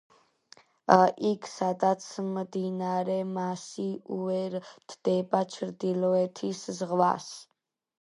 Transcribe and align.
იქ 1.31 1.49
სადაც 1.51 2.07
მდინარე 2.39 3.19
მაასი 3.35 3.87
უერთდება 4.19 5.47
ჩრდილოეთის 5.59 6.69
ზღვას. 6.83 7.35